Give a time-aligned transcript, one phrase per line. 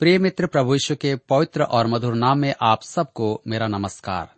[0.00, 4.28] प्रिय मित्र, प्रभु यीशु के पवित्र और मधुर नाम में आप सबको मेरा नमस्कार।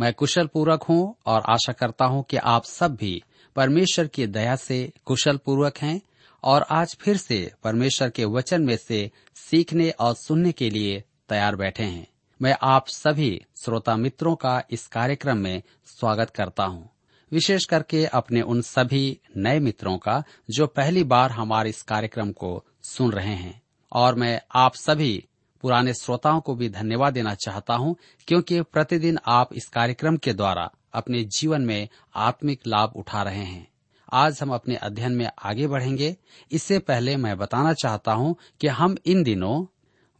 [0.00, 3.22] मैं कुशल पूर्वक हूँ और आशा करता हूँ कि आप सब भी
[3.56, 6.00] परमेश्वर की दया से कुशल पूर्वक हैं
[6.44, 11.56] और आज फिर से परमेश्वर के वचन में से सीखने और सुनने के लिए तैयार
[11.56, 12.06] बैठे हैं।
[12.42, 16.90] मैं आप सभी श्रोता मित्रों का इस कार्यक्रम में स्वागत करता हूँ।
[17.32, 22.64] विशेष करके अपने उन सभी नए मित्रों का जो पहली बार हमारे इस कार्यक्रम को
[22.82, 23.62] सुन रहे हैं।
[23.92, 25.24] और मैं आप सभी
[25.62, 27.96] पुराने श्रोताओं को भी धन्यवाद देना चाहता हूँ,
[28.28, 33.66] क्योंकि प्रतिदिन आप इस कार्यक्रम के द्वारा अपने जीवन में आत्मिक लाभ उठा रहे हैं।
[34.12, 36.16] आज हम अपने अध्ययन में आगे बढ़ेंगे।
[36.50, 39.64] इससे पहले मैं बताना चाहता हूँ कि हम इन दिनों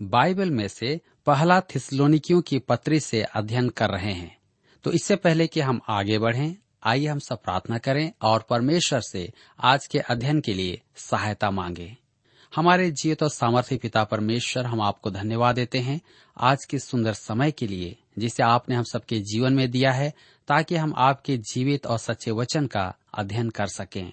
[0.00, 4.36] बाइबल में से पहला थिसलोनिकियों की पत्री से अध्ययन कर रहे हैं।
[4.84, 9.32] तो इससे पहले कि हम आगे बढ़ें, आइए हम सब प्रार्थना करें और परमेश्वर से
[9.60, 11.96] आज के अध्ययन के लिए सहायता मांगे।
[12.54, 16.00] हमारे जीवित और सामर्थ्य पिता परमेश्वर हम आपको धन्यवाद देते हैं
[16.36, 20.14] आज के सुंदर समय के लिए, जिसे आपने हम सबके जीवन में दिया है,
[20.48, 24.12] ताकि हम आपके जीवित और सच्चे वचन का अध्ययन कर सकें।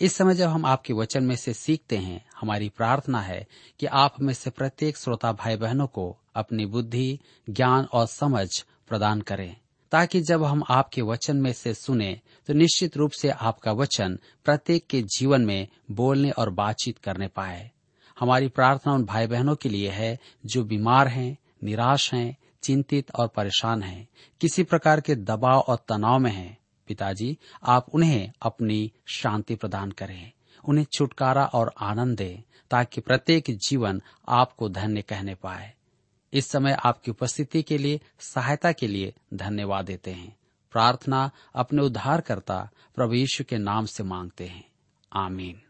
[0.00, 3.46] इस समय जब हम आपके वचन में से सीखते हैं, हमारी प्रार्थना है
[3.80, 7.18] कि आप में से प्रत्येक श्रोता भाई बहनों को अपनी बुद्धि,
[7.50, 9.56] ज्ञान और समझ प्रदान करें।
[9.92, 14.86] ताकि जब हम आपके वचन में से सुने तो निश्चित रूप से आपका वचन प्रत्येक
[14.86, 17.70] के जीवन में बोलने और बातचीत करने पाए।
[18.20, 23.28] हमारी प्रार्थना उन भाई बहनों के लिए है जो बीमार हैं, निराश हैं, चिंतित और
[23.28, 24.08] परेशान हैं।
[24.40, 26.58] किसी प्रकार के दबाव और तनाव में हैं।
[26.88, 30.32] पिताजी, आप उन्हें अपनी शांति प्रदान करें।
[30.64, 35.74] उन्हें छुटकारा और आनंद दें ताकि प्रत्येक जीवन आपको धन्य कहने पाए।
[36.32, 40.36] इस समय आपकी उपस्थिति के लिए, सहायता के लिए धन्यवाद देते हैं।
[40.72, 44.64] प्रार्थना अपने उद्धारकर्ता प्रभु यीशु के नाम से मांगते हैं।
[45.12, 45.62] आमीन।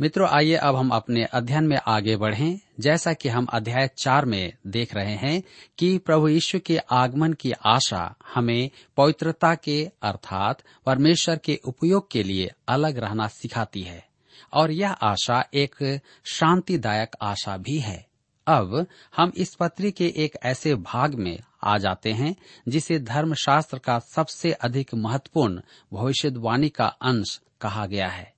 [0.00, 4.52] मित्रों, आइए अब हम अपने अध्ययन में आगे बढ़ें। जैसा कि हम अध्याय चार में
[4.66, 5.42] देख रहे हैं
[5.78, 12.22] कि प्रभु यीशु के आगमन की आशा हमें पवित्रता के, अर्थात परमेश्वर के उपयोग के
[12.22, 14.07] लिए अलग रहना सिखाती है।
[14.52, 18.06] और यह आशा एक शांतिदायक आशा भी है।
[18.46, 18.86] अब
[19.16, 22.36] हम इस पत्री के एक ऐसे भाग में आ जाते हैं,
[22.68, 25.60] जिसे धर्मशास्त्र का सबसे अधिक महत्वपूर्ण
[25.92, 28.34] भविष्यवाणी का अंश कहा गया है।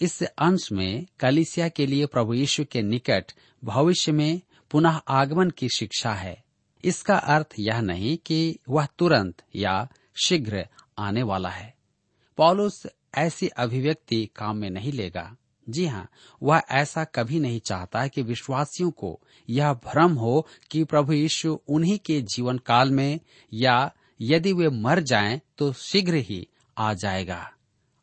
[0.00, 3.32] इस अंश में कलिसिया के लिए प्रभु यीशु के निकट
[3.64, 4.40] भविष्य में
[4.70, 6.44] पुनः आगमन की शिक्षा है।
[6.84, 9.88] इसका अर्थ यह नहीं कि वह तुरंत या
[10.26, 10.66] शीघ्र
[10.98, 11.74] आने वाला है।
[12.36, 15.36] पॉलुस ऐसी अभिव्यक्ति काम में नहीं लेगा।
[15.68, 16.08] जी हाँ
[16.42, 21.98] वह ऐसा कभी नहीं चाहता कि विश्वासियों को यह भ्रम हो कि प्रभु यीशु उन्हीं
[21.98, 23.20] के जीवन काल में
[23.52, 27.52] या यदि वे मर जाएँ तो शीघ्र ही आ जाएगा।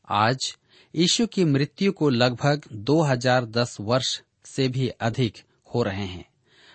[0.10, 0.58] आज
[0.96, 5.38] यीशु की मृत्यु को लगभग 2010 वर्ष से भी अधिक
[5.76, 6.26] हो रहे हैं।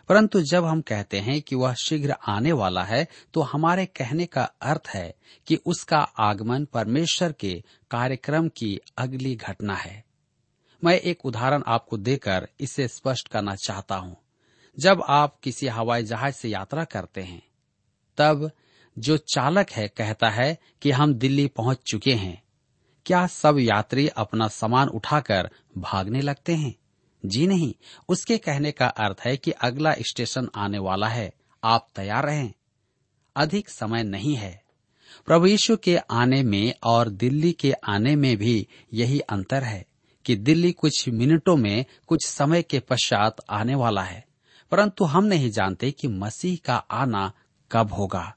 [0.09, 4.43] परंतु जब हम कहते हैं कि वह शीघ्र आने वाला है तो हमारे कहने का
[4.43, 5.15] अर्थ है
[5.47, 10.08] कि उसका आगमन परमेश्वर के कार्यक्रम की अगली घटना है।
[10.84, 14.16] मैं एक उदाहरण आपको देकर इसे स्पष्ट करना चाहता हूँ।
[14.78, 17.42] जब आप किसी हवाई जहाज़ से यात्रा करते हैं,
[18.16, 18.51] तब
[18.98, 22.42] जो चालक है, कहता है कि हम दिल्ली पहुँच चुके हैं।
[23.07, 26.75] क्या सब यात्री अपना सामान उठाकर भागने लगते हैं?
[27.27, 27.74] जी नहीं।
[28.09, 31.33] उसके कहने का अर्थ है कि अगला स्टेशन आने वाला है।
[31.65, 32.53] आप तैयार रहें।
[33.36, 34.63] अधिक समय नहीं है।
[35.27, 39.86] प्रभु यीशु के आने में और दिल्ली के आने में भी यही अंतर है।
[40.28, 44.27] कि दिल्ली कुछ मिनटों में कुछ समय के पश्चात आने वाला है,
[44.71, 47.33] परंतु हम नहीं जानते कि मसीह का आना
[47.72, 48.34] कब होगा।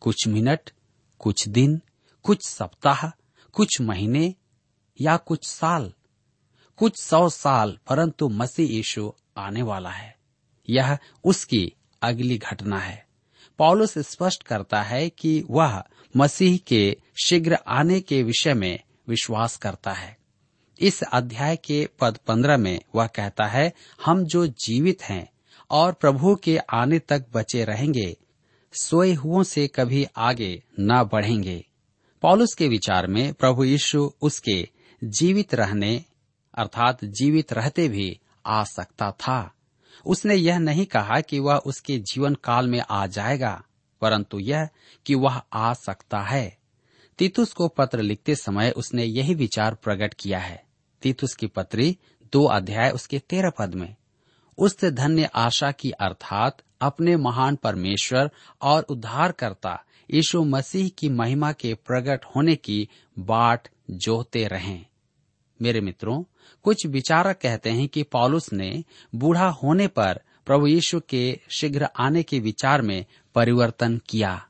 [0.00, 0.70] कुछ मिनट,
[1.18, 1.82] कुछ दिन,
[2.22, 3.08] कुछ सप्ताह,
[3.52, 4.34] कुछ महीने
[5.00, 5.92] या कुछ साल,
[6.76, 10.16] कुछ सौ साल, परंतु मसीह यीशु आने वाला है।
[10.70, 11.72] यह उसकी
[12.02, 13.06] अगली घटना है।
[13.58, 15.84] पॉलुस स्पष्ट करता है कि वह
[16.16, 20.23] मसीह के शीघ्र आने के विषय में विश्वास करता है।
[20.80, 23.72] इस अध्याय के पद पंद्रह में वह कहता है,
[24.04, 25.28] हम जो जीवित हैं
[25.70, 28.16] और प्रभु के आने तक बचे रहेंगे,
[28.72, 31.64] सोए हुओं से कभी आगे न बढ़ेंगे।
[32.22, 34.68] पॉलुस के विचार में प्रभु यीशु उसके
[35.04, 36.04] जीवित रहने,
[36.54, 39.54] अर्थात जीवित रहते भी आ सकता था।
[40.06, 43.62] उसने यह नहीं कहा कि वह उसके जीवन काल में आ जाएगा,
[44.00, 44.68] परंतु यह
[45.06, 46.58] कि वह आ सकता है।
[47.18, 50.63] तीतुस को पत्र लिखते समय उसने यही विचार प्रकट किया है।
[51.04, 51.98] तीतुस की पत्री,
[52.32, 53.96] दो अध्याय उसके तेरह पद में।
[54.58, 58.30] उस धन्य आशा की अर्थात अपने महान परमेश्वर
[58.62, 59.84] और उद्धारकर्ता
[60.14, 64.86] यीशु मसीह की महिमा के प्रकट होने की बाट जोहते रहें।
[65.62, 66.24] मेरे मित्रों,
[66.62, 68.84] कुछ विचारक कहते हैं कि पॉलुस ने
[69.14, 74.46] बूढ़ा होने पर प्रभु यीशु के शीघ्र आने के विचार में परिवर्तन किया।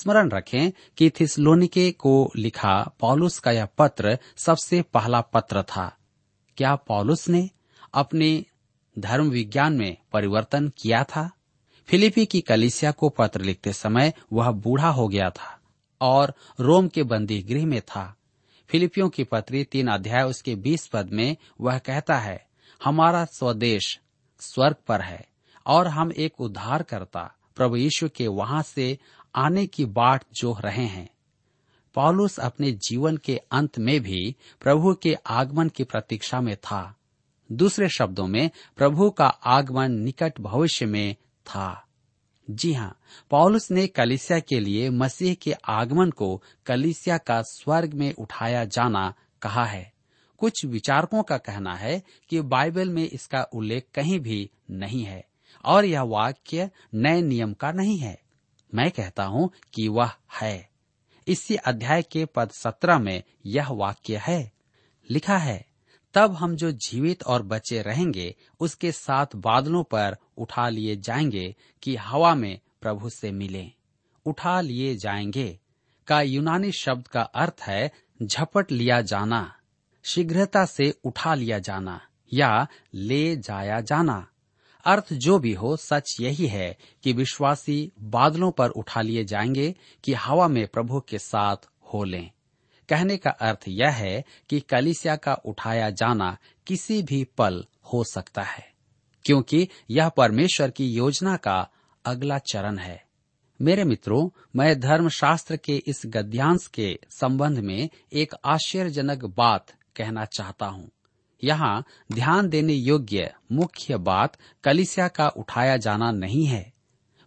[0.00, 5.96] स्मरण रखें कि थिसलोनिके को लिखा पॉलुस का यह पत्र सबसे पहला पत्र था।
[6.56, 7.48] क्या पॉलुस ने
[7.94, 8.44] अपने
[8.98, 11.30] धर्म विज्ञान में परिवर्तन किया था?
[11.88, 15.58] फिलिपी की कलिसिया को पत्र लिखते समय वह बूढ़ा हो गया था
[16.00, 18.04] और रोम के बंदी गृह में था।
[18.68, 22.46] फिलिपियों की पत्री तीन अध्याय उसके बीस पद में वह कहता है,
[22.84, 23.98] हमारा स्वदेश
[24.40, 25.24] स्वर्ग पर है
[25.66, 28.98] और हम एक उद्धार करता प्रभु यीशु के वहाँ से
[29.34, 31.10] आने की बाट जो रहे हैं।
[31.94, 36.96] पॉलुस अपने जीवन के अंत में भी प्रभु के आगमन की प्रतीक्षा में था।
[37.52, 41.14] दूसरे शब्दों में, प्रभु का आगमन निकट भविष्य में
[41.46, 41.86] था।
[42.50, 42.98] जी हाँ
[43.30, 49.14] पॉलुस ने कलिसिया के लिए मसीह के आगमन को कलिसिया का स्वर्ग में उठाया जाना
[49.42, 49.92] कहा है।
[50.38, 55.24] कुछ विचारकों का कहना है कि बाइबल में इसका उल्लेख कहीं भी नहीं है
[55.64, 58.22] और यह वाक्य नए नियम का नहीं है।
[58.74, 60.70] मैं कहता हूँ कि वह है।
[61.26, 64.52] इसी अध्याय के पद सत्रह में यह वाक्य है।
[65.10, 65.66] लिखा है,
[66.14, 71.96] तब हम जो जीवित और बचे रहेंगे, उसके साथ बादलों पर उठा लिए जाएँगे कि
[71.96, 73.72] हवा में प्रभु से मिले।
[74.26, 75.60] उठा लिए जाएँगे
[76.06, 77.92] का यूनानी शब्द का अर्थ है
[78.22, 79.56] झपट लिया जाना,
[80.04, 82.00] शीघ्रता से उठा लिया जाना
[82.32, 84.29] या ले जाया जाना।
[84.84, 89.74] अर्थ जो भी हो, सच यही है कि विश्वासी बादलों पर उठा लिए जाएँगे
[90.04, 91.56] कि हवा में प्रभु के साथ
[91.94, 92.30] हो लें।
[92.88, 96.36] कहने का अर्थ यह है कि कलिसिया का उठाया जाना
[96.66, 98.72] किसी भी पल हो सकता है,
[99.24, 101.68] क्योंकि यह परमेश्वर की योजना का
[102.04, 103.04] अगला चरण है।
[103.60, 110.66] मेरे मित्रों, मैं धर्मशास्त्र के इस गद्यांश के संबंध में एक आश्चर्यजनक बात कहना चाहता
[110.66, 110.90] हूँ।
[111.44, 116.72] यहाँ ध्यान देने योग्य मुख्य बात कलिसिया का उठाया जाना नहीं है।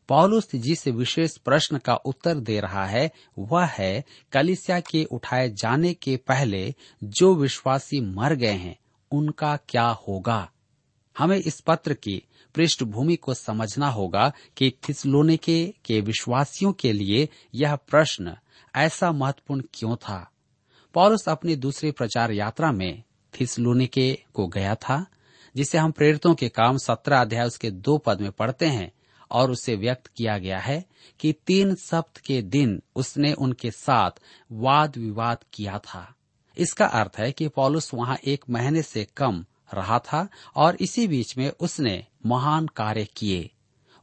[0.07, 5.94] पौलुस जिस विशेष प्रश्न का उत्तर दे रहा है, वह है कलिसिया के उठाए जाने
[5.94, 8.80] के पहले जो विश्वासी मर गए हैं,
[9.12, 10.51] उनका क्या होगा?
[11.18, 12.24] हमें इस पत्र की
[12.56, 18.38] पृष्ठभूमि को समझना होगा कि थिसलोनिके के विश्वासियों के लिए यह प्रश्न
[18.75, 20.32] ऐसा महत्वपूर्ण क्यों था?
[20.93, 23.03] पौलुस अपनी दूसरी प्रचार यात्रा में
[23.42, 25.06] थिसलोनिके को गया था,
[25.56, 28.92] जिसे हम प्रेरितों के काम सत्रह अध्याय उसके दो पद में पढ़ते हैं,
[29.32, 30.86] और उसे व्यक्त किया गया है
[31.20, 34.12] कि तीन सप्त के दिन उसने उनके साथ
[34.52, 36.16] वाद विवाद किया था।
[36.58, 41.38] इसका अर्थ है कि पॉलुस वहाँ एक महीने से कम रहा था, और इसी बीच
[41.38, 43.50] में उसने महान कार्य किए।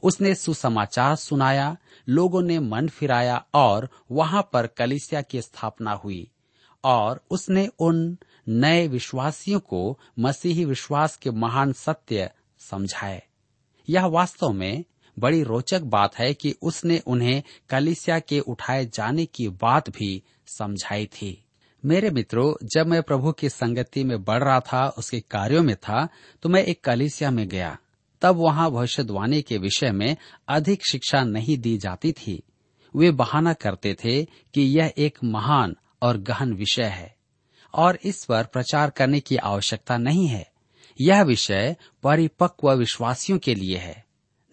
[0.02, 1.76] उसने सुसमाचार सुनाया,
[2.08, 6.30] लोगों ने मन फिराया, और वहाँ पर कलिसिया की स्थापना हुई,
[6.84, 8.18] और उसने उन
[8.48, 13.22] नए विश्वासियों को मसीही विश्वास के महान सत्य समझाए।
[13.88, 14.84] यह वास्तव में
[15.18, 21.06] बड़ी रोचक बात है कि उसने उन्हें कलिसिया के उठाए जाने की बात भी समझाई
[21.06, 21.44] थी।
[21.84, 26.08] मेरे मित्रों, जब मैं प्रभु की संगति में बढ़ रहा था, उसके कार्यों में था
[26.42, 27.78] तो मैं एक कलिसिया में गया।
[28.22, 30.16] तब वहाँ भविष्यवाणी के विषय में
[30.48, 32.42] अधिक शिक्षा नहीं दी जाती थी।
[32.96, 37.16] वे बहाना करते थे कि यह एक महान और गहन विषय है।
[37.74, 40.50] और इस पर प्रचार करने की आवश्यकता नहीं है।
[41.00, 44.04] यह विषय परिपक्व विश्वासियों के लिए है।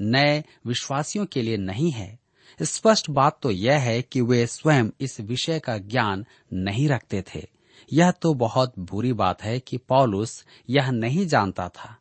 [0.01, 2.19] नए विश्वासियों के लिए नहीं है।
[2.61, 7.47] स्पष्ट बात तो यह है कि वे स्वयं इस विषय का ज्ञान नहीं रखते थे।
[7.93, 11.97] यह तो बहुत बुरी बात है कि पॉलुस यह नहीं जानता था।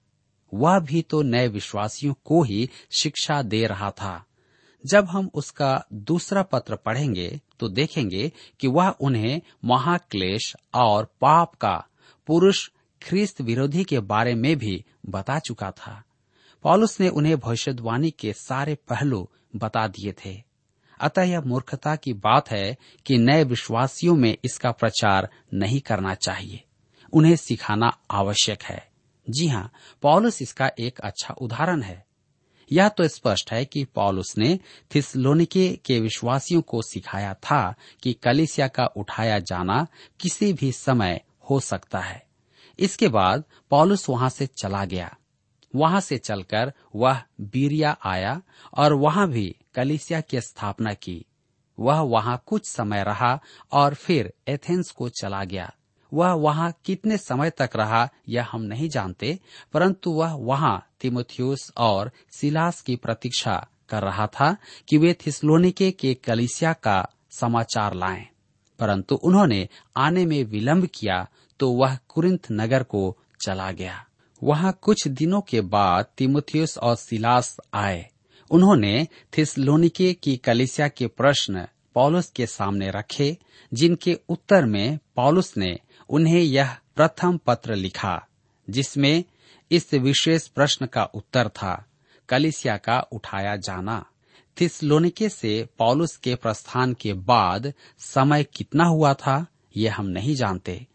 [0.54, 4.25] वह भी तो नए विश्वासियों को ही शिक्षा दे रहा था।
[4.87, 11.86] जब हम उसका दूसरा पत्र पढ़ेंगे तो देखेंगे कि वह उन्हें महाक्लेश और पाप का
[12.26, 12.70] पुरुष
[13.02, 16.02] ख्रिस्त विरोधी के बारे में भी बता चुका था।
[16.62, 20.42] पॉलुस ने उन्हें भविष्यवाणी के सारे पहलू बता दिए थे।
[21.00, 26.64] अतः यह मूर्खता की बात है कि नए विश्वासियों में इसका प्रचार नहीं करना चाहिए।
[27.12, 28.88] उन्हें सिखाना आवश्यक है।
[29.30, 29.72] जी हाँ
[30.02, 32.05] पॉलुस इसका एक अच्छा उदाहरण है।
[32.73, 34.58] यह तो स्पष्ट है कि पॉलुस ने
[34.94, 39.87] थिसलोनिके के विश्वासियों को सिखाया था कि कलिसिया का उठाया जाना
[40.20, 41.20] किसी भी समय
[41.50, 42.26] हो सकता है।
[42.78, 45.16] इसके बाद पॉलुस वहाँ से चला गया।
[45.76, 48.42] वहाँ से चलकर वह बीरिया आया
[48.75, 51.25] और वहाँ भी कलिसिया की स्थापना की।
[51.78, 53.40] वह वहाँ कुछ समय रहा
[53.73, 55.73] और फिर एथेंस को चला गया।
[56.12, 59.38] वह वहाँ कितने समय तक रहा, यह हम नहीं जानते,
[59.72, 64.56] परंतु वह वहाँ तिमोथियस और सिलास की प्रतीक्षा कर रहा था
[64.88, 68.26] कि वे थिस्लोनिके के कलिसिया का समाचार लाएँ।
[68.78, 74.06] परंतु उन्होंने आने में विलंब किया तो वह कुरिंथ नगर को चला गया।
[74.42, 78.10] वहाँ कुछ दिनों के बाद तिमोथियस और सिलास आए।
[78.50, 79.08] उन्होंने
[79.38, 83.38] थिस्लोनिके की कलिसिया के प्रश्न पॉलुस के सामने रखे,
[83.74, 88.26] जिनके उत्तर में पॉलुस ने उन्हें यह प्रथम पत्र लिखा,
[88.70, 89.24] जिसमें
[89.70, 91.84] इस विशेष प्रश्न का उत्तर था,
[92.28, 94.06] कलिसिया का उठाया जाना।
[94.60, 100.86] थिस्लोनिके से पॉलुस के प्रस्थान के बाद समय कितना हुआ था, यह हम नहीं जानते।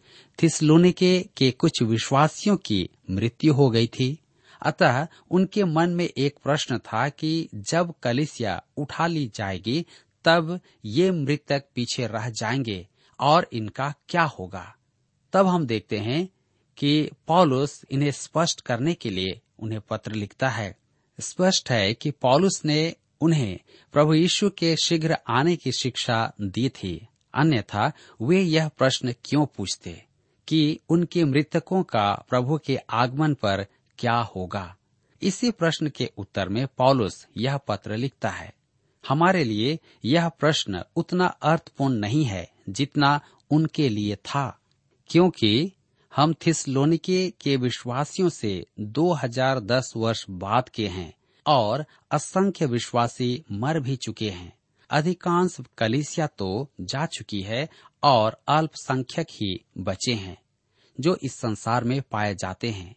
[0.43, 4.19] थिस्लोनिके के कुछ विश्वासियों की मृत्यु हो गई थी।
[4.61, 9.85] अतः उनके मन में एक प्रश्न था कि जब कलिसिया उठा ली जाएगी
[10.25, 12.87] तब ये मृतक पीछे रह जाएँगे
[13.19, 14.75] और इनका क्या होगा?
[15.33, 16.29] तब हम देखते हैं
[16.77, 20.77] कि पॉलुस इन्हें स्पष्ट करने के लिए उन्हें पत्र लिखता है।
[21.19, 23.59] स्पष्ट है कि पॉलुस ने उन्हें
[23.93, 30.05] प्रभु यीशु के शीघ्र आने की शिक्षा दी थी। अन्यथा वे यह प्रश्न क्यों पूछते
[30.47, 33.65] कि उनके मृतकों का प्रभु के आगमन पर
[33.97, 34.77] क्या होगा?
[35.21, 38.53] इसी प्रश्न के उत्तर में पॉलुस यह पत्र लिखता है।
[39.03, 43.19] हमारे लिए यह प्रश्न उतना अर्थपूर्ण नहीं है जितना
[43.51, 44.59] उनके लिए था,
[45.09, 45.71] क्योंकि
[46.15, 51.13] हम थिसलोनिके के विश्वासियों से 2010 वर्ष बाद के हैं
[51.45, 54.53] और असंख्य विश्वासी मर भी चुके हैं।
[54.89, 57.67] अधिकांश कलिसिया तो जा चुकी है
[58.03, 60.37] और अल्पसंख्यक ही बचे हैं,
[60.99, 62.95] जो इस संसार में पाए जाते हैं।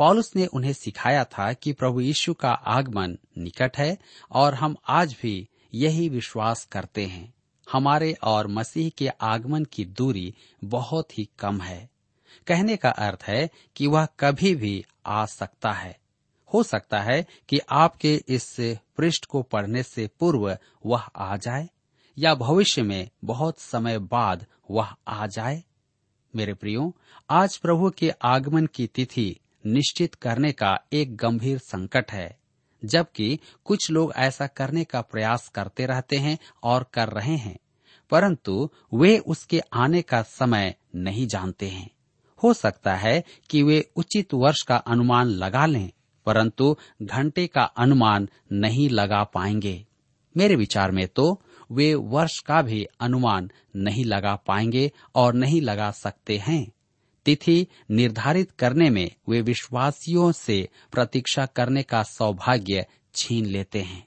[0.00, 3.98] पॉलुस ने उन्हें सिखाया था कि प्रभु यीशु का आगमन निकट है
[4.30, 7.34] और हम आज भी यही विश्वास करते हैं।
[7.72, 11.90] हमारे और मसीह के आगमन की दूरी बहुत ही कम है।
[12.46, 15.98] कहने का अर्थ है कि वह कभी भी आ सकता है।
[16.54, 18.56] हो सकता है कि आपके इस
[18.96, 21.68] पृष्ठ को पढ़ने से पूर्व वह आ जाए
[22.18, 25.64] या भविष्य में बहुत समय बाद वह आ जाए।
[26.36, 26.96] मेरे प्रियो,
[27.30, 32.38] आज प्रभु के आगमन की तिथि निश्चित करने का एक गंभीर संकट है,
[32.82, 37.58] जबकि कुछ लोग ऐसा करने का प्रयास करते रहते हैं और कर रहे हैं,
[38.10, 41.90] परंतु वे उसके आने का समय नहीं जानते हैं।
[42.42, 45.90] हो सकता है कि वे उचित वर्ष का अनुमान लगा लें,
[46.26, 49.86] परंतु घंटे का अनुमान नहीं लगा पाएँगे।
[50.36, 51.40] मेरे विचार में तो
[51.72, 56.70] वे वर्ष का भी अनुमान नहीं लगा पाएँगे और नहीं लगा सकते हैं।
[57.24, 64.06] तिथि निर्धारित करने में वे विश्वासियों से प्रतीक्षा करने का सौभाग्य छीन लेते हैं।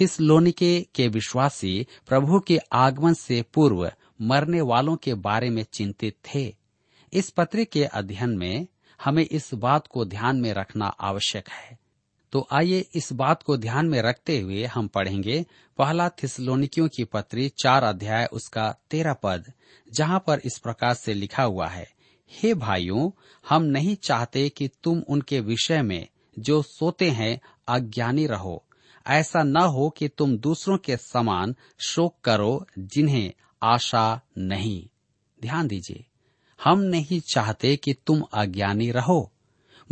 [0.00, 6.56] थिसलोनिके के विश्वासी प्रभु के आगमन से पूर्व मरने वालों के बारे में चिंतित थे।
[7.12, 8.66] इस पत्र के अध्ययन में
[9.04, 11.78] हमें इस बात को ध्यान में रखना आवश्यक है।
[12.32, 15.46] तो आइए इस बात को ध्यान में रखते हुए हम पढ़ेंगे
[15.78, 19.52] पहला थिसलोनिकियों की पत्री चार अध्याय उसका तेरह पद,
[19.92, 21.97] जहाँ पर इस प्रकार से लिखा हुआ है
[22.30, 23.10] हे भाइयों,
[23.48, 26.06] हम नहीं चाहते कि तुम उनके विषय में
[26.38, 28.64] जो सोते हैं अज्ञानी रहो।
[29.06, 33.32] ऐसा न हो कि तुम दूसरों के समान शोक करो जिन्हें
[33.62, 34.88] आशा नहीं।
[35.42, 36.04] ध्यान दीजिए,
[36.64, 39.32] हम नहीं चाहते कि तुम अज्ञानी रहो।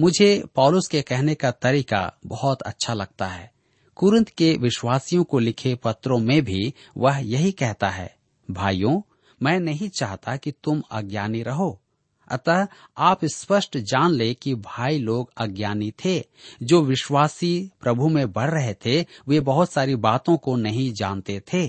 [0.00, 3.52] मुझे पौलुस के कहने का तरीका बहुत अच्छा लगता है।
[3.94, 8.16] कुरंत के विश्वासियों को लिखे पत्रों में भी वह यही कहता है,
[8.50, 9.00] भाइयों,
[9.42, 11.82] मैं नहीं चाहता कि तुम अज्ञानी रहो।
[12.28, 12.66] अतः
[12.98, 16.24] आप स्पष्ट जान ले कि भाई लोग अज्ञानी थे।
[16.62, 21.68] जो विश्वासी प्रभु में बढ़ रहे थे, वे बहुत सारी बातों को नहीं जानते थे।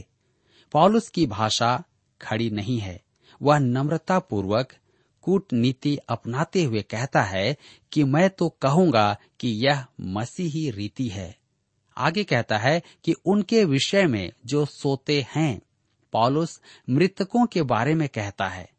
[0.71, 1.83] पॉलुस की भाषा
[2.21, 3.01] खड़ी नहीं है।
[3.41, 4.73] वह नम्रता पूर्वक
[5.21, 7.57] कूटनीति अपनाते हुए कहता है
[7.91, 11.37] कि मैं तो कहूँगा कि यह मसीही रीति है।
[11.97, 15.61] आगे कहता है कि उनके विषय में जो सोते हैं,
[16.11, 18.69] पॉलुस मृतकों के बारे में कहता है।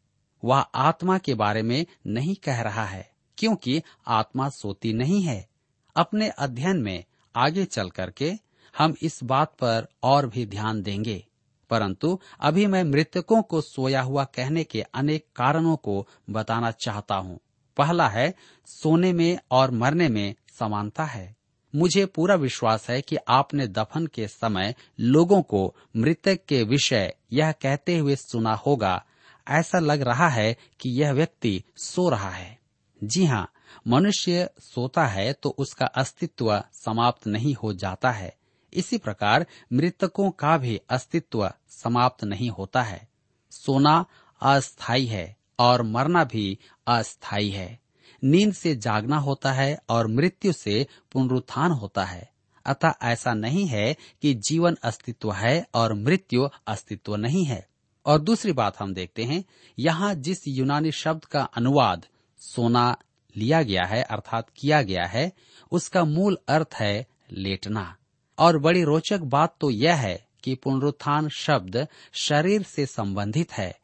[0.43, 5.49] वह आत्मा के बारे में नहीं कह रहा है, क्योंकि आत्मा सोती नहीं है।
[5.95, 7.03] अपने अध्ययन में
[7.35, 8.33] आगे चल करके
[8.77, 11.25] हम इस बात पर और भी ध्यान देंगे।
[11.69, 17.39] परंतु अभी मैं मृतकों को सोया हुआ कहने के अनेक कारणों को बताना चाहता हूँ।
[17.77, 18.33] पहला है,
[18.65, 21.35] सोने में और मरने में समानता है।
[21.75, 27.51] मुझे पूरा विश्वास है कि आपने दफन के समय लोगों को मृतक के विषय यह
[27.51, 29.05] कहते हुए सुना होगा
[29.49, 32.59] ऐसा लग रहा है कि यह व्यक्ति सो रहा है।
[33.03, 33.51] जी हाँ
[33.87, 38.37] मनुष्य सोता है तो उसका अस्तित्व समाप्त नहीं हो जाता है।
[38.73, 43.07] इसी प्रकार मृतकों का भी अस्तित्व समाप्त नहीं होता है।
[43.51, 44.05] सोना
[44.41, 47.79] अस्थाई है और मरना भी अस्थाई है।
[48.23, 52.31] नींद से जागना होता है और मृत्यु से पुनरुत्थान होता है।
[52.65, 57.68] अतः ऐसा नहीं है कि जीवन अस्तित्व है और मृत्यु अस्तित्व नहीं है।
[58.05, 59.43] और दूसरी बात हम देखते हैं,
[59.77, 62.05] यहाँ जिस यूनानी शब्द का अनुवाद
[62.41, 62.97] सोना
[63.35, 65.31] लिया गया है, अर्थात किया गया है,
[65.71, 67.95] उसका मूल अर्थ है लेटना।
[68.37, 73.77] और बड़ी रोचक बात तो यह है कि पुनरुत्थान शब्द शरीर से संबंधित है।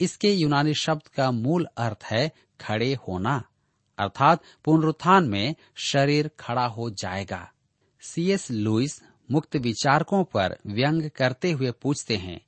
[0.00, 3.42] इसके यूनानी शब्द का मूल अर्थ है खड़े होना,
[3.98, 7.48] अर्थात पुनरुत्थान में शरीर खड़ा हो जाएगा।
[8.02, 9.00] सीएस लुइस
[9.30, 12.40] मुक्त विचारकों पर व्यंग करते हुए पूछते हैं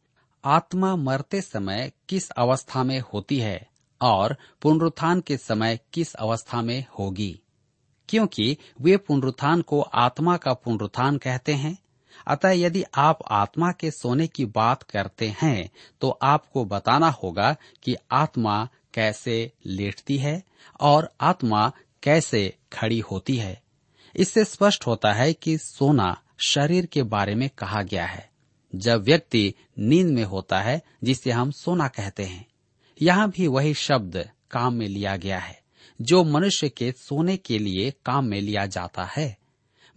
[0.44, 3.68] आत्मा मरते समय किस अवस्था में होती है
[4.00, 7.40] और पुनरुत्थान के समय किस अवस्था में होगी?
[8.08, 11.78] क्योंकि वे पुनरुत्थान को आत्मा का पुनरुत्थान कहते हैं।
[12.26, 15.70] अतः यदि आप आत्मा के सोने की बात करते हैं
[16.00, 20.42] तो आपको बताना होगा कि आत्मा कैसे लेटती है
[20.80, 21.72] और आत्मा
[22.02, 23.62] कैसे खड़ी होती है।
[24.16, 28.31] इससे स्पष्ट होता है कि सोना शरीर के बारे में कहा गया है।
[28.74, 32.46] जब व्यक्ति नींद में होता है, जिसे हम सोना कहते हैं,
[33.02, 35.62] यहाँ भी वही शब्द काम में लिया गया है,
[36.02, 39.37] जो मनुष्य के सोने के लिए काम में लिया जाता है।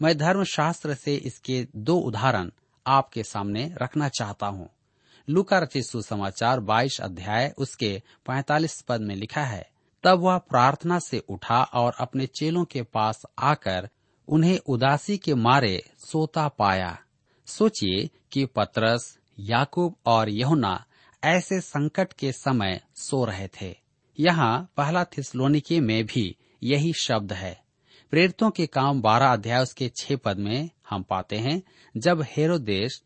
[0.01, 2.51] मैं धर्मशास्त्र से इसके दो उदाहरण
[2.87, 4.69] आपके सामने रखना चाहता हूँ।
[5.29, 9.69] लुका रचित सुसमाचार बाईस अध्याय, उसके पैतालीस पद में लिखा है,
[10.03, 13.89] तब वह प्रार्थना से उठा और अपने चेलों के पास आकर
[14.27, 16.97] उन्हें उदासी के मारे सोता पाया।
[17.45, 20.85] सोचिए कि पतरस, याकूब और यहुना
[21.23, 23.75] ऐसे संकट के समय सो रहे थे।
[24.19, 27.63] यहाँ पहला थिसलोनिके में भी यही शब्द है।
[28.11, 31.61] प्रेरितों के काम बारह अध्याय उसके छह पद में हम पाते हैं,
[31.97, 33.03] जब हेरोदेश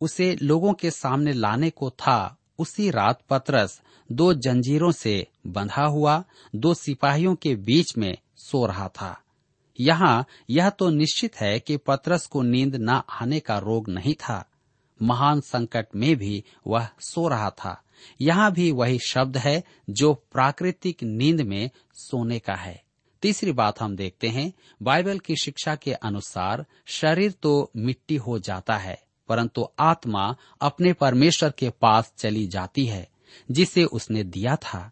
[0.00, 6.24] उसे लोगों के सामने लाने को था, उसी रात पतरस दो जंजीरों से बंधा हुआ,
[6.54, 9.22] दो सिपाहियों के बीच में सो रहा था।
[9.80, 14.44] यहाँ यह तो निश्चित है कि पतरस को नींद न आने का रोग नहीं था।
[15.00, 17.80] महान संकट में भी वह सो रहा था।
[18.20, 22.82] यहाँ भी वही शब्द है जो प्राकृतिक नींद में सोने का है।
[23.22, 28.76] तीसरी बात हम देखते हैं, बाइबल की शिक्षा के अनुसार शरीर तो मिट्टी हो जाता
[28.76, 33.08] है, परंतु आत्मा अपने परमेश्वर के पास चली जाती है,
[33.50, 34.90] जिसे उसने दिया था।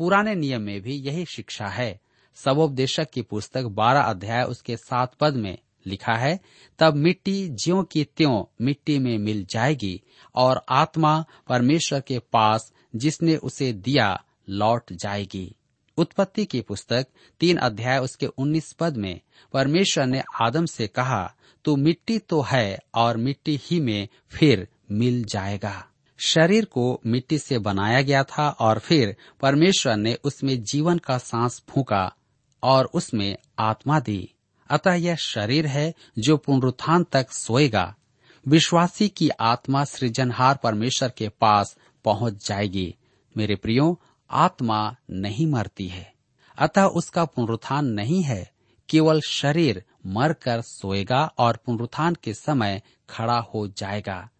[0.00, 2.00] पुराने नियम में भी यही शिक्षा है
[2.44, 6.40] सबोपदेशक की पुस्तक बारह अध्याय उसके सात पद में लिखा है,
[6.78, 10.00] तब मिट्टी ज्यो की त्यों मिट्टी में मिल जाएगी
[10.34, 15.54] और आत्मा परमेश्वर के पास जिसने उसे दिया लौट जाएगी।
[15.98, 17.06] उत्पत्ति की पुस्तक
[17.40, 19.20] तीन अध्याय उसके उन्नीस पद में,
[19.52, 25.24] परमेश्वर ने आदम से कहा, तू मिट्टी तो है और मिट्टी ही में फिर मिल
[25.24, 25.86] जाएगा।
[26.18, 31.62] शरीर को मिट्टी से बनाया गया था और फिर परमेश्वर ने उसमें जीवन का सांस
[31.68, 32.12] फूका
[32.62, 34.34] और उसमें आत्मा दी।
[34.70, 37.96] अतः यह शरीर है जो पुनरुत्थान तक सोएगा।
[38.48, 42.94] विश्वासी की आत्मा सृजनहार परमेश्वर के पास पहुँच जाएगी।
[43.36, 46.12] मेरे प्रियो, आत्मा नहीं मरती है।
[46.58, 48.50] अतः उसका पुनरुत्थान नहीं है।
[48.88, 54.30] केवल शरीर मरकर सोएगा और पुनरुत्थान के समय खड़ा हो जाएगा।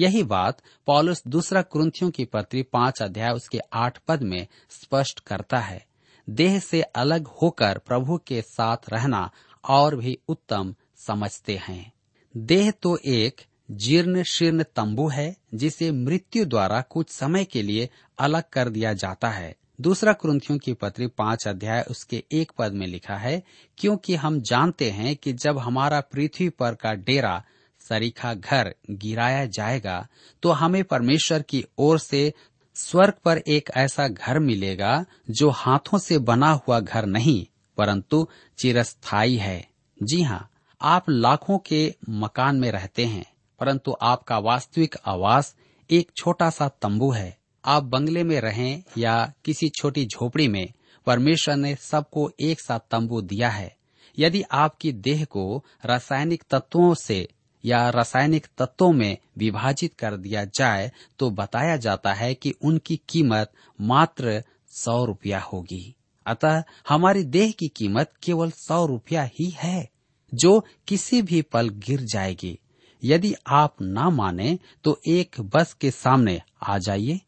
[0.00, 5.58] यही बात पॉलुस दूसरा क्रंथियों की पत्री पाँच अध्याय उसके आठ पद में स्पष्ट करता
[5.58, 5.86] है।
[6.30, 9.30] देह से अलग होकर प्रभु के साथ रहना
[9.64, 11.92] और भी उत्तम समझते हैं।
[12.34, 13.40] देह तो एक
[13.70, 17.88] जीर्ण शीर्ण तंबू है, जिसे मृत्यु द्वारा कुछ समय के लिए
[18.18, 22.86] अलग कर दिया जाता है। दूसरा क्रंथियों की पत्री पाँच अध्याय उसके एक पद में
[22.86, 23.42] लिखा है,
[23.78, 27.42] क्योंकि हम जानते हैं कि जब हमारा पृथ्वी पर का डेरा
[27.80, 30.06] सरीखा घर गिराया जाएगा
[30.42, 32.32] तो हमें परमेश्वर की ओर से
[32.76, 37.46] स्वर्ग पर एक ऐसा घर मिलेगा जो हाथों से बना हुआ घर नहीं,
[37.78, 38.26] परंतु
[38.58, 39.68] चिरस्थाई है।
[40.02, 40.48] जी हाँ
[40.80, 43.24] आप लाखों के मकान में रहते हैं,
[43.60, 45.54] परंतु आपका वास्तविक आवास
[45.90, 50.72] एक छोटा सा तंबू है। आप बंगले में रहें या किसी छोटी झोपड़ी में,
[51.06, 53.76] परमेश्वर ने सबको एक साथ तंबू दिया है।
[54.18, 57.28] यदि आपकी देह को रासायनिक तत्वों से
[57.64, 63.52] या रासायनिक तत्वों में विभाजित कर दिया जाए तो बताया जाता है कि उनकी कीमत
[63.80, 65.94] मात्र सौ रुपया होगी।
[66.26, 69.88] अतः हमारी देह की कीमत केवल सौ रुपया ही है,
[70.34, 72.58] जो किसी भी पल गिर जाएगी।
[73.04, 77.20] यदि आप ना माने तो एक बस के सामने आ जाइए।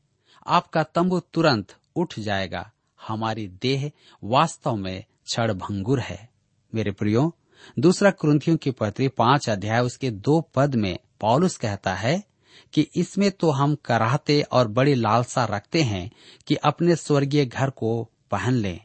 [0.46, 3.90] आपका तंबू तुरंत उठ जाएगा। हमारी देह
[4.24, 6.28] वास्तव में क्षण भंगुर है।
[6.74, 7.34] मेरे प्रियो
[7.78, 12.22] दूसरा क्रंथियों की पत्री पाँच अध्याय, उसके दो पद में पॉलुस कहता है
[12.72, 16.10] कि इसमें तो हम कराहते और बड़ी लालसा रखते हैं
[16.46, 18.80] कि अपने स्वर्गीय घर को पहन लें।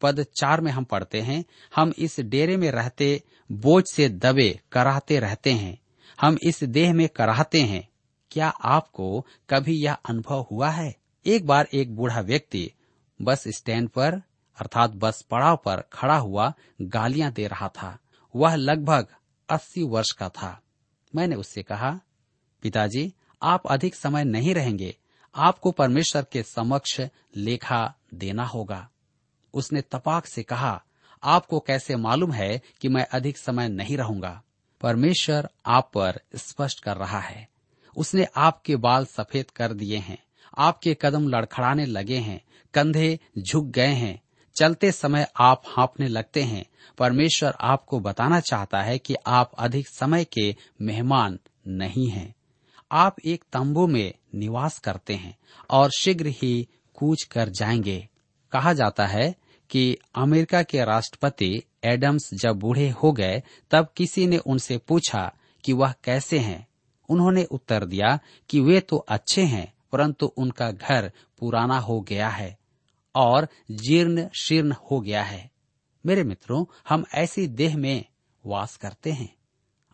[0.00, 1.44] पद चार में हम पढ़ते हैं,
[1.76, 5.78] हम इस डेरे में रहते, बोझ से दबे, कराहते रहते हैं।
[6.20, 7.88] हम इस देह में कराहते हैं।
[8.30, 10.94] क्या आपको कभी यह अनुभव हुआ है?
[11.26, 12.72] एक बार एक बूढ़ा व्यक्ति
[13.22, 14.22] बस स्टैंड पर,
[14.60, 17.98] अर्थात बस पड़ाव पर खड़ा हुआ गालियाँ दे रहा था।
[18.36, 19.06] वह लगभग
[19.48, 20.62] अस्सी वर्ष का था।
[21.14, 22.00] मैंने उससे कहा,
[22.62, 24.96] पिताजी, आप अधिक समय नहीं रहेंगे।
[25.34, 27.00] आपको परमेश्वर के समक्ष
[27.36, 28.88] लेखा देना होगा।
[29.54, 30.84] उसने तपाक से कहा,
[31.22, 34.42] आपको कैसे मालूम है कि मैं अधिक समय नहीं रहूँगा?
[34.80, 37.48] परमेश्वर आप पर स्पष्ट कर रहा है।
[37.96, 40.22] उसने आपके बाल सफ़ेद कर दिए हैं।
[40.58, 44.22] आपके कदम लड़खड़ाने लगे हैं। कंधे झुक गए हैं।
[44.60, 46.64] चलते समय आप हाँपने लगते हैं।
[46.98, 52.34] परमेश्वर आपको बताना चाहता है कि आप अधिक समय के मेहमान नहीं हैं।
[52.92, 55.38] आप एक तंबू में निवास करते हैं
[55.70, 58.08] और शीघ्र ही कूच कर जाएँगे।
[58.52, 59.34] कहा जाता है
[59.70, 65.32] कि अमेरिका के राष्ट्रपति एडम्स जब बूढ़े हो गए, तब किसी ने उनसे पूछा
[65.64, 66.68] कि वह कैसे हैं।
[67.08, 68.18] उन्होंने उत्तर दिया
[68.48, 72.59] कि वे तो अच्छे हैं, परंतु उनका घर पुराना हो गया है।
[73.14, 75.50] और जीर्ण शीर्ण हो गया है।
[76.04, 78.04] मेरे मित्रों, हम ऐसी देह में
[78.44, 79.28] वास करते हैं।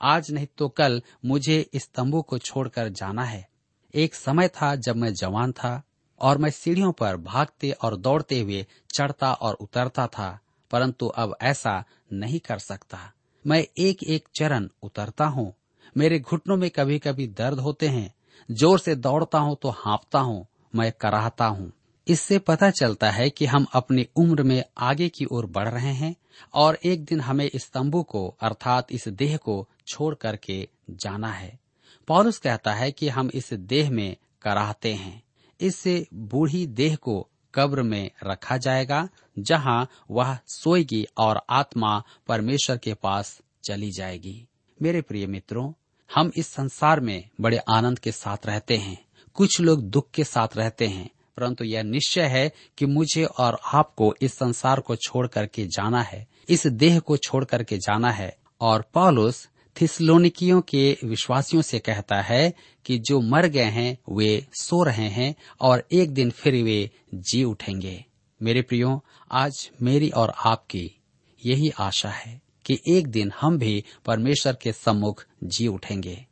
[0.01, 3.49] आज नहीं तो कल मुझे इस तंबू को छोड़कर जाना है।
[3.95, 5.83] एक समय था जब मैं जवान था
[6.21, 10.39] और मैं सीढ़ियों पर भागते और दौड़ते हुए चढ़ता और उतरता था,
[10.71, 12.99] परंतु अब ऐसा नहीं कर सकता।
[13.45, 15.53] मैं एक एक चरण उतरता हूँ।
[15.97, 18.15] मेरे घुटनों में कभी कभी दर्द होते हैं।
[18.51, 21.73] ज़ोर से दौड़ता हूँ तो हाँपता हूँ। मैं कराहता हूँ।
[22.09, 26.17] इससे पता चलता है कि हम अपनी उम्र में आगे की ओर बढ़ रहे हैं
[26.55, 31.59] और एक दिन हमें इस तंबू को, अर्थात इस देह को छोड़ करके जाना है।
[32.07, 35.23] पौलुस कहता है कि हम इस देह में कराहते हैं।
[35.61, 42.95] इससे बूढ़ी देह को कब्र में रखा जाएगा, जहाँ वह सोएगी और आत्मा परमेश्वर के
[42.95, 44.49] पास चली जाएगी।
[44.83, 45.73] मेरे प्रिय मित्रों,
[46.15, 50.49] हम इस संसार में बड़े आनंद के साथ रहते हैं। कुछ लोग दुख के साथ
[50.57, 55.67] रहते हैं। परंतु यह निश्चय है कि मुझे और आपको इस संसार को छोड़ करके
[55.67, 59.49] जाना है, इस देह को छोड़ करके जाना है। और पॉलुस
[59.81, 65.35] थिसलोनिकियों के विश्वासियों से कहता है कि जो मर गए हैं, वे सो रहे हैं
[65.61, 68.05] और एक दिन फिर वे जी उठेंगे।
[68.43, 71.01] मेरे प्रियो, आज मेरी और आपकी
[71.47, 76.27] यही आशा है कि एक दिन हम भी परमेश्वर के सम्मुख जी उठेंगे।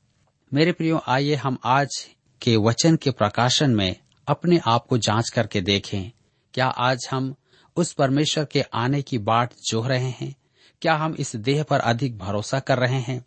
[0.55, 2.09] मेरे प्रियो, आइए हम आज
[2.43, 3.97] के वचन के प्रकाशन में
[4.29, 6.11] अपने आप को जाँच करके देखें,
[6.55, 7.35] क्या आज हम
[7.77, 10.35] उस परमेश्वर के आने की बाट जोह रहे हैं?
[10.83, 13.25] क्या हम इस देह पर अधिक भरोसा कर रहे हैं?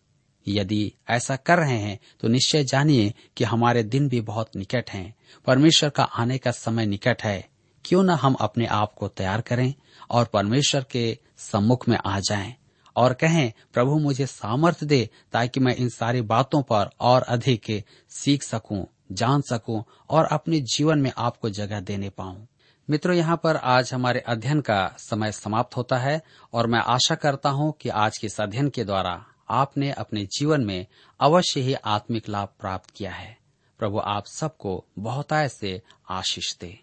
[0.48, 5.14] यदि ऐसा कर रहे हैं तो निश्चय जानिए कि हमारे दिन भी बहुत निकट हैं।
[5.46, 7.48] परमेश्वर का आने का समय निकट है।
[7.86, 9.74] क्यों न हम अपने आप को तैयार करें
[10.10, 12.56] और परमेश्वर के सम्मुख में आ जाएँ
[12.96, 18.44] और कहें, प्रभु, मुझे सामर्थ्य दे ताकि मैं इन सारी बातों पर और अधिक सीख
[18.44, 22.48] सकूँ। जान सकूँ और अपने जीवन में आपको जगह देने पाऊँ।
[22.90, 26.22] मित्रों, यहाँ पर आज हमारे अध्ययन का समय समाप्त होता है
[26.54, 30.66] और मैं आशा करता हूँ कि आज के इस अध्ययन के द्वारा आपने अपने जीवन
[30.66, 30.86] में
[31.20, 33.38] अवश्य ही आत्मिक लाभ प्राप्त किया है।
[33.80, 36.80] प्रभु आप सबको बहुताय से आशीष दे।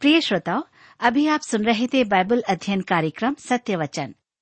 [0.00, 0.62] प्रिय श्रोताओ,
[1.00, 4.14] अभी आप सुन रहे थे बाइबल अध्ययन कार्यक्रम सत्य वचन।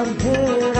[0.00, 0.79] अंधेरा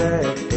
[0.00, 0.49] back.